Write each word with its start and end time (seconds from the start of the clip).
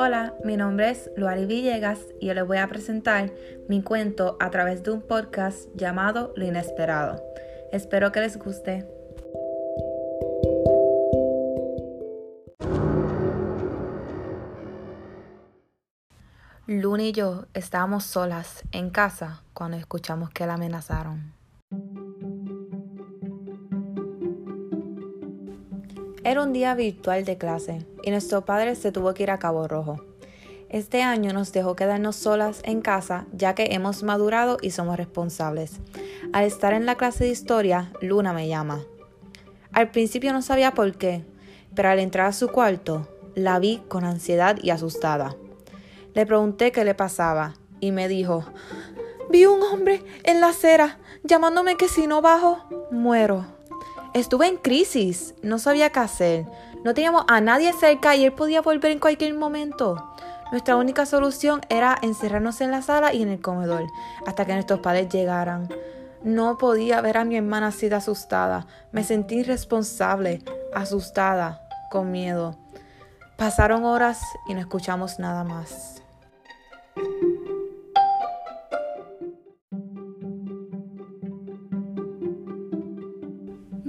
Hola, 0.00 0.36
mi 0.44 0.56
nombre 0.56 0.90
es 0.90 1.10
Luari 1.16 1.44
Villegas 1.44 1.98
y 2.20 2.28
yo 2.28 2.34
les 2.34 2.46
voy 2.46 2.58
a 2.58 2.68
presentar 2.68 3.32
mi 3.68 3.82
cuento 3.82 4.36
a 4.38 4.48
través 4.48 4.84
de 4.84 4.92
un 4.92 5.02
podcast 5.02 5.68
llamado 5.74 6.32
Lo 6.36 6.46
Inesperado. 6.46 7.20
Espero 7.72 8.12
que 8.12 8.20
les 8.20 8.38
guste. 8.38 8.86
Luna 16.68 17.02
y 17.02 17.10
yo 17.10 17.46
estábamos 17.52 18.04
solas 18.04 18.62
en 18.70 18.90
casa 18.90 19.42
cuando 19.52 19.78
escuchamos 19.78 20.30
que 20.30 20.46
la 20.46 20.54
amenazaron. 20.54 21.37
Era 26.28 26.42
un 26.42 26.52
día 26.52 26.74
virtual 26.74 27.24
de 27.24 27.38
clase 27.38 27.86
y 28.02 28.10
nuestro 28.10 28.44
padre 28.44 28.74
se 28.74 28.92
tuvo 28.92 29.14
que 29.14 29.22
ir 29.22 29.30
a 29.30 29.38
Cabo 29.38 29.66
Rojo. 29.66 30.04
Este 30.68 31.02
año 31.02 31.32
nos 31.32 31.54
dejó 31.54 31.74
quedarnos 31.74 32.16
solas 32.16 32.60
en 32.64 32.82
casa 32.82 33.24
ya 33.32 33.54
que 33.54 33.68
hemos 33.70 34.02
madurado 34.02 34.58
y 34.60 34.72
somos 34.72 34.98
responsables. 34.98 35.80
Al 36.34 36.44
estar 36.44 36.74
en 36.74 36.84
la 36.84 36.96
clase 36.96 37.24
de 37.24 37.30
historia, 37.30 37.90
Luna 38.02 38.34
me 38.34 38.46
llama. 38.46 38.84
Al 39.72 39.90
principio 39.90 40.34
no 40.34 40.42
sabía 40.42 40.74
por 40.74 40.98
qué, 40.98 41.24
pero 41.74 41.88
al 41.88 41.98
entrar 41.98 42.26
a 42.26 42.34
su 42.34 42.48
cuarto, 42.48 43.08
la 43.34 43.58
vi 43.58 43.82
con 43.88 44.04
ansiedad 44.04 44.58
y 44.62 44.68
asustada. 44.68 45.34
Le 46.12 46.26
pregunté 46.26 46.72
qué 46.72 46.84
le 46.84 46.94
pasaba 46.94 47.54
y 47.80 47.90
me 47.90 48.06
dijo, 48.06 48.44
vi 49.30 49.46
un 49.46 49.62
hombre 49.62 50.02
en 50.24 50.42
la 50.42 50.48
acera 50.48 50.98
llamándome 51.24 51.78
que 51.78 51.88
si 51.88 52.06
no 52.06 52.20
bajo, 52.20 52.66
muero. 52.90 53.57
Estuve 54.14 54.46
en 54.46 54.56
crisis, 54.56 55.34
no 55.42 55.58
sabía 55.58 55.90
qué 55.90 56.00
hacer. 56.00 56.46
No 56.84 56.94
teníamos 56.94 57.24
a 57.28 57.40
nadie 57.40 57.72
cerca 57.72 58.16
y 58.16 58.24
él 58.24 58.32
podía 58.32 58.62
volver 58.62 58.92
en 58.92 58.98
cualquier 58.98 59.34
momento. 59.34 60.02
Nuestra 60.50 60.76
única 60.76 61.04
solución 61.04 61.60
era 61.68 61.98
encerrarnos 62.00 62.60
en 62.62 62.70
la 62.70 62.80
sala 62.80 63.12
y 63.12 63.22
en 63.22 63.28
el 63.28 63.40
comedor 63.40 63.84
hasta 64.26 64.46
que 64.46 64.54
nuestros 64.54 64.80
padres 64.80 65.08
llegaran. 65.10 65.68
No 66.22 66.56
podía 66.56 67.00
ver 67.00 67.18
a 67.18 67.24
mi 67.24 67.36
hermana 67.36 67.68
así 67.68 67.88
de 67.88 67.96
asustada. 67.96 68.66
Me 68.90 69.04
sentí 69.04 69.36
irresponsable, 69.36 70.42
asustada, 70.74 71.60
con 71.90 72.10
miedo. 72.10 72.56
Pasaron 73.36 73.84
horas 73.84 74.20
y 74.48 74.54
no 74.54 74.60
escuchamos 74.60 75.18
nada 75.18 75.44
más. 75.44 76.02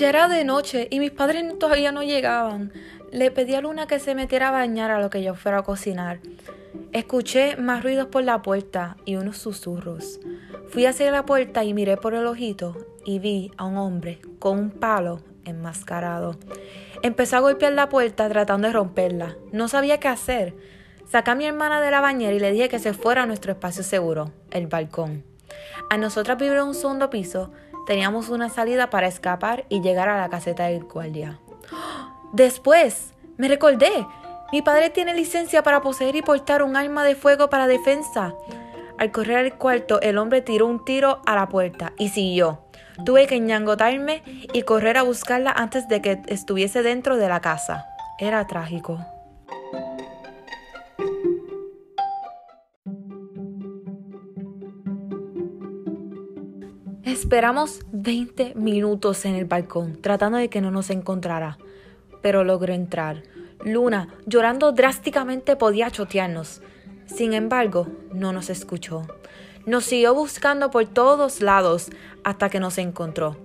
Ya 0.00 0.08
era 0.08 0.28
de 0.28 0.44
noche 0.44 0.88
y 0.90 0.98
mis 0.98 1.10
padres 1.10 1.58
todavía 1.58 1.92
no 1.92 2.02
llegaban. 2.02 2.72
Le 3.12 3.30
pedí 3.30 3.54
a 3.54 3.60
Luna 3.60 3.86
que 3.86 3.98
se 3.98 4.14
metiera 4.14 4.48
a 4.48 4.50
bañar 4.50 4.90
a 4.90 4.98
lo 4.98 5.10
que 5.10 5.22
yo 5.22 5.34
fuera 5.34 5.58
a 5.58 5.62
cocinar. 5.62 6.20
Escuché 6.92 7.58
más 7.58 7.82
ruidos 7.82 8.06
por 8.06 8.24
la 8.24 8.40
puerta 8.40 8.96
y 9.04 9.16
unos 9.16 9.36
susurros. 9.36 10.18
Fui 10.70 10.86
hacia 10.86 11.10
la 11.10 11.26
puerta 11.26 11.64
y 11.64 11.74
miré 11.74 11.98
por 11.98 12.14
el 12.14 12.26
ojito 12.26 12.78
y 13.04 13.18
vi 13.18 13.52
a 13.58 13.66
un 13.66 13.76
hombre 13.76 14.20
con 14.38 14.58
un 14.58 14.70
palo 14.70 15.20
enmascarado. 15.44 16.38
Empezó 17.02 17.36
a 17.36 17.40
golpear 17.40 17.74
la 17.74 17.90
puerta 17.90 18.26
tratando 18.30 18.68
de 18.68 18.72
romperla. 18.72 19.36
No 19.52 19.68
sabía 19.68 20.00
qué 20.00 20.08
hacer. 20.08 20.54
Saqué 21.10 21.32
a 21.32 21.34
mi 21.34 21.44
hermana 21.44 21.82
de 21.82 21.90
la 21.90 22.00
bañera 22.00 22.32
y 22.32 22.40
le 22.40 22.52
dije 22.52 22.70
que 22.70 22.78
se 22.78 22.94
fuera 22.94 23.24
a 23.24 23.26
nuestro 23.26 23.52
espacio 23.52 23.82
seguro, 23.82 24.32
el 24.50 24.66
balcón. 24.66 25.24
A 25.90 25.98
nosotras 25.98 26.38
vivir 26.38 26.56
en 26.56 26.68
un 26.68 26.74
segundo 26.74 27.10
piso 27.10 27.52
teníamos 27.90 28.28
una 28.28 28.48
salida 28.48 28.88
para 28.88 29.08
escapar 29.08 29.64
y 29.68 29.80
llegar 29.80 30.08
a 30.08 30.16
la 30.16 30.28
caseta 30.28 30.66
del 30.66 30.84
guardia. 30.84 31.40
Después, 32.32 33.14
me 33.36 33.48
recordé, 33.48 33.90
mi 34.52 34.62
padre 34.62 34.90
tiene 34.90 35.12
licencia 35.12 35.64
para 35.64 35.80
poseer 35.80 36.14
y 36.14 36.22
portar 36.22 36.62
un 36.62 36.76
arma 36.76 37.02
de 37.02 37.16
fuego 37.16 37.50
para 37.50 37.66
defensa. 37.66 38.32
Al 38.96 39.10
correr 39.10 39.38
al 39.38 39.58
cuarto, 39.58 40.00
el 40.02 40.18
hombre 40.18 40.40
tiró 40.40 40.68
un 40.68 40.84
tiro 40.84 41.20
a 41.26 41.34
la 41.34 41.48
puerta 41.48 41.92
y 41.98 42.10
siguió. 42.10 42.60
Tuve 43.04 43.26
que 43.26 43.40
ñangotarme 43.40 44.22
y 44.52 44.62
correr 44.62 44.96
a 44.96 45.02
buscarla 45.02 45.50
antes 45.50 45.88
de 45.88 46.00
que 46.00 46.22
estuviese 46.28 46.84
dentro 46.84 47.16
de 47.16 47.28
la 47.28 47.40
casa. 47.40 47.86
Era 48.20 48.46
trágico. 48.46 49.04
Esperamos 57.10 57.80
20 57.90 58.54
minutos 58.54 59.24
en 59.24 59.34
el 59.34 59.44
balcón, 59.44 60.00
tratando 60.00 60.38
de 60.38 60.48
que 60.48 60.60
no 60.60 60.70
nos 60.70 60.90
encontrara, 60.90 61.58
pero 62.22 62.44
logró 62.44 62.72
entrar. 62.72 63.24
Luna, 63.64 64.14
llorando 64.26 64.70
drásticamente, 64.70 65.56
podía 65.56 65.90
chotearnos. 65.90 66.62
Sin 67.06 67.32
embargo, 67.32 67.88
no 68.12 68.32
nos 68.32 68.48
escuchó. 68.48 69.08
Nos 69.66 69.86
siguió 69.86 70.14
buscando 70.14 70.70
por 70.70 70.86
todos 70.86 71.40
lados 71.40 71.90
hasta 72.22 72.48
que 72.48 72.60
nos 72.60 72.78
encontró. 72.78 73.36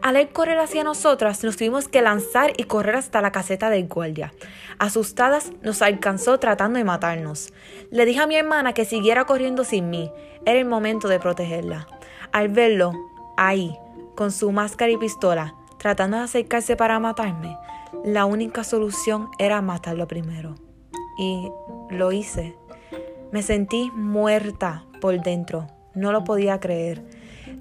Al 0.00 0.14
él 0.14 0.28
correr 0.28 0.60
hacia 0.60 0.84
nosotras, 0.84 1.42
nos 1.42 1.56
tuvimos 1.56 1.88
que 1.88 2.02
lanzar 2.02 2.52
y 2.56 2.64
correr 2.64 2.94
hasta 2.94 3.20
la 3.20 3.32
caseta 3.32 3.68
del 3.68 3.88
guardia. 3.88 4.32
Asustadas, 4.78 5.50
nos 5.60 5.82
alcanzó 5.82 6.38
tratando 6.38 6.78
de 6.78 6.84
matarnos. 6.84 7.52
Le 7.90 8.06
dije 8.06 8.20
a 8.20 8.28
mi 8.28 8.36
hermana 8.36 8.74
que 8.74 8.84
siguiera 8.84 9.24
corriendo 9.24 9.64
sin 9.64 9.90
mí. 9.90 10.08
Era 10.46 10.60
el 10.60 10.66
momento 10.66 11.08
de 11.08 11.18
protegerla. 11.18 11.88
Al 12.32 12.48
verlo, 12.48 12.92
ahí, 13.36 13.76
con 14.16 14.32
su 14.32 14.52
máscara 14.52 14.90
y 14.90 14.96
pistola, 14.96 15.54
tratando 15.78 16.16
de 16.16 16.24
acercarse 16.24 16.76
para 16.76 16.98
matarme, 16.98 17.56
la 18.04 18.24
única 18.24 18.64
solución 18.64 19.28
era 19.38 19.62
matarlo 19.62 20.06
primero. 20.06 20.54
Y 21.18 21.50
lo 21.90 22.12
hice. 22.12 22.56
Me 23.32 23.42
sentí 23.42 23.90
muerta 23.94 24.84
por 25.00 25.20
dentro. 25.20 25.66
No 25.94 26.12
lo 26.12 26.24
podía 26.24 26.60
creer. 26.60 27.02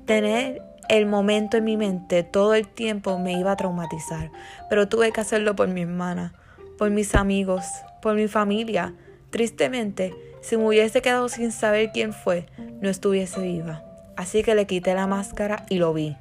Tener 0.05 0.61
el 0.89 1.05
momento 1.05 1.57
en 1.57 1.65
mi 1.65 1.75
mente 1.75 2.23
todo 2.23 2.53
el 2.53 2.67
tiempo 2.67 3.19
me 3.19 3.33
iba 3.33 3.51
a 3.51 3.57
traumatizar, 3.57 4.31
pero 4.69 4.87
tuve 4.87 5.11
que 5.11 5.21
hacerlo 5.21 5.55
por 5.55 5.67
mi 5.67 5.81
hermana, 5.81 6.33
por 6.77 6.91
mis 6.91 7.15
amigos, 7.15 7.65
por 8.01 8.15
mi 8.15 8.27
familia. 8.27 8.93
Tristemente, 9.29 10.13
si 10.41 10.55
me 10.55 10.65
hubiese 10.65 11.01
quedado 11.01 11.27
sin 11.29 11.51
saber 11.51 11.91
quién 11.91 12.13
fue, 12.13 12.45
no 12.81 12.89
estuviese 12.89 13.41
viva. 13.41 13.86
Así 14.17 14.41
que 14.41 14.55
le 14.55 14.65
quité 14.65 14.95
la 14.95 15.05
máscara 15.05 15.65
y 15.69 15.77
lo 15.77 15.93
vi, 15.93 16.17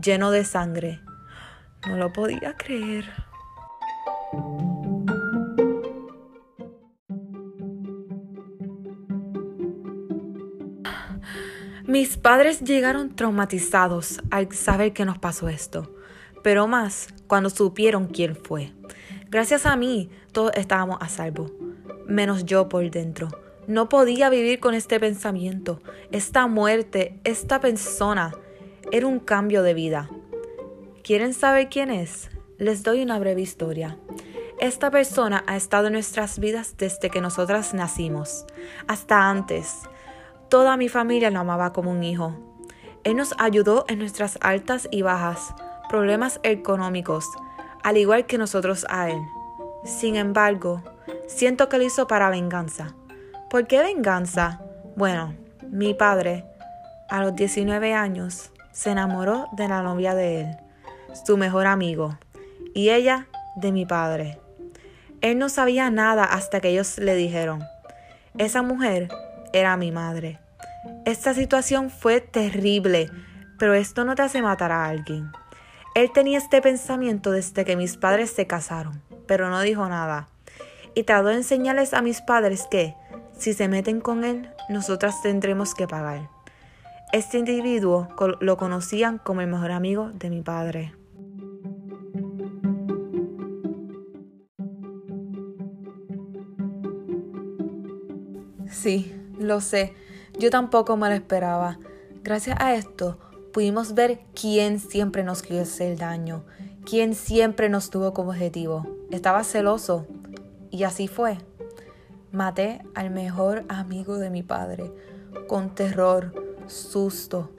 lleno 0.00 0.30
de 0.30 0.44
sangre. 0.44 1.00
No 1.88 1.96
lo 1.96 2.12
podía 2.12 2.56
creer. 2.56 3.04
Mis 11.84 12.16
padres 12.16 12.60
llegaron 12.60 13.16
traumatizados 13.16 14.20
al 14.30 14.52
saber 14.52 14.92
que 14.92 15.04
nos 15.04 15.18
pasó 15.18 15.48
esto, 15.48 15.92
pero 16.44 16.68
más 16.68 17.08
cuando 17.26 17.50
supieron 17.50 18.06
quién 18.06 18.36
fue. 18.36 18.72
Gracias 19.28 19.66
a 19.66 19.74
mí, 19.74 20.10
todos 20.30 20.52
estábamos 20.54 20.98
a 21.00 21.08
salvo, 21.08 21.50
menos 22.06 22.44
yo 22.44 22.68
por 22.68 22.88
dentro. 22.88 23.28
No 23.68 23.88
podía 23.88 24.28
vivir 24.28 24.58
con 24.58 24.74
este 24.74 24.98
pensamiento. 24.98 25.80
Esta 26.10 26.48
muerte, 26.48 27.20
esta 27.22 27.60
persona, 27.60 28.34
era 28.90 29.06
un 29.06 29.20
cambio 29.20 29.62
de 29.62 29.72
vida. 29.72 30.10
¿Quieren 31.04 31.32
saber 31.32 31.68
quién 31.68 31.88
es? 31.90 32.28
Les 32.58 32.82
doy 32.82 33.02
una 33.02 33.20
breve 33.20 33.40
historia. 33.40 33.98
Esta 34.58 34.90
persona 34.90 35.44
ha 35.46 35.56
estado 35.56 35.86
en 35.86 35.92
nuestras 35.92 36.40
vidas 36.40 36.74
desde 36.76 37.08
que 37.08 37.20
nosotras 37.20 37.72
nacimos, 37.72 38.46
hasta 38.88 39.30
antes. 39.30 39.82
Toda 40.48 40.76
mi 40.76 40.88
familia 40.88 41.30
lo 41.30 41.38
amaba 41.38 41.72
como 41.72 41.92
un 41.92 42.02
hijo. 42.02 42.34
Él 43.04 43.16
nos 43.16 43.32
ayudó 43.38 43.84
en 43.86 44.00
nuestras 44.00 44.38
altas 44.40 44.88
y 44.90 45.02
bajas, 45.02 45.54
problemas 45.88 46.40
económicos, 46.42 47.26
al 47.84 47.96
igual 47.96 48.26
que 48.26 48.38
nosotros 48.38 48.86
a 48.88 49.08
él. 49.08 49.20
Sin 49.84 50.16
embargo, 50.16 50.82
siento 51.28 51.68
que 51.68 51.78
lo 51.78 51.84
hizo 51.84 52.08
para 52.08 52.28
venganza 52.28 52.96
¿Por 53.52 53.66
qué 53.66 53.82
venganza? 53.82 54.62
Bueno, 54.96 55.34
mi 55.70 55.92
padre, 55.92 56.46
a 57.10 57.20
los 57.20 57.36
19 57.36 57.92
años, 57.92 58.50
se 58.70 58.92
enamoró 58.92 59.46
de 59.52 59.68
la 59.68 59.82
novia 59.82 60.14
de 60.14 60.40
él, 60.40 60.56
su 61.26 61.36
mejor 61.36 61.66
amigo, 61.66 62.16
y 62.72 62.88
ella 62.88 63.26
de 63.56 63.70
mi 63.70 63.84
padre. 63.84 64.40
Él 65.20 65.38
no 65.38 65.50
sabía 65.50 65.90
nada 65.90 66.24
hasta 66.24 66.62
que 66.62 66.70
ellos 66.70 66.96
le 66.96 67.14
dijeron, 67.14 67.62
esa 68.38 68.62
mujer 68.62 69.10
era 69.52 69.76
mi 69.76 69.92
madre. 69.92 70.38
Esta 71.04 71.34
situación 71.34 71.90
fue 71.90 72.22
terrible, 72.22 73.10
pero 73.58 73.74
esto 73.74 74.06
no 74.06 74.14
te 74.14 74.22
hace 74.22 74.40
matar 74.40 74.72
a 74.72 74.86
alguien. 74.86 75.30
Él 75.94 76.10
tenía 76.10 76.38
este 76.38 76.62
pensamiento 76.62 77.30
desde 77.30 77.66
que 77.66 77.76
mis 77.76 77.98
padres 77.98 78.30
se 78.30 78.46
casaron, 78.46 79.02
pero 79.26 79.50
no 79.50 79.60
dijo 79.60 79.86
nada. 79.90 80.28
Y 80.94 81.02
trató 81.02 81.28
de 81.28 81.34
enseñarles 81.34 81.92
a 81.92 82.00
mis 82.00 82.22
padres 82.22 82.66
que, 82.70 82.94
si 83.42 83.54
se 83.54 83.66
meten 83.66 84.00
con 84.00 84.22
él, 84.22 84.48
nosotras 84.68 85.20
tendremos 85.20 85.74
que 85.74 85.88
pagar. 85.88 86.30
Este 87.12 87.38
individuo 87.38 88.08
lo 88.38 88.56
conocían 88.56 89.18
como 89.18 89.40
el 89.40 89.48
mejor 89.48 89.72
amigo 89.72 90.12
de 90.14 90.30
mi 90.30 90.42
padre. 90.42 90.94
Sí, 98.70 99.12
lo 99.40 99.60
sé. 99.60 99.92
Yo 100.38 100.50
tampoco 100.50 100.96
me 100.96 101.08
lo 101.08 101.14
esperaba. 101.14 101.80
Gracias 102.22 102.56
a 102.60 102.76
esto 102.76 103.18
pudimos 103.52 103.94
ver 103.94 104.20
quién 104.40 104.78
siempre 104.78 105.24
nos 105.24 105.42
quiso 105.42 105.62
hacer 105.62 105.98
daño, 105.98 106.44
quién 106.88 107.16
siempre 107.16 107.68
nos 107.68 107.90
tuvo 107.90 108.12
como 108.14 108.30
objetivo. 108.30 108.86
Estaba 109.10 109.42
celoso. 109.42 110.06
Y 110.70 110.84
así 110.84 111.08
fue. 111.08 111.38
Maté 112.32 112.80
al 112.94 113.10
mejor 113.10 113.64
amigo 113.68 114.16
de 114.16 114.30
mi 114.30 114.42
padre, 114.42 114.90
con 115.48 115.74
terror, 115.74 116.32
susto, 116.66 117.50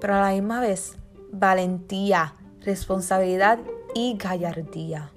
pero 0.00 0.14
a 0.14 0.20
la 0.20 0.30
misma 0.30 0.60
vez 0.60 0.96
valentía, 1.32 2.34
responsabilidad 2.60 3.58
y 3.94 4.16
gallardía. 4.16 5.10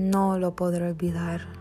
No 0.00 0.38
lo 0.38 0.56
podré 0.56 0.88
olvidar. 0.88 1.59